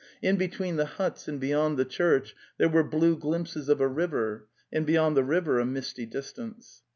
In 0.23 0.35
between 0.35 0.77
the 0.77 0.87
huts 0.97 1.27
and 1.27 1.39
beyond 1.39 1.77
the 1.77 1.85
church 1.85 2.35
there 2.57 2.67
were 2.67 2.81
blue 2.83 3.15
glimpses 3.15 3.69
of 3.69 3.79
a 3.79 3.87
river, 3.87 4.47
and 4.73 4.83
beyond 4.83 5.15
the 5.15 5.23
river 5.23 5.59
a 5.59 5.65
misty 5.67 6.07
distance. 6.07 6.81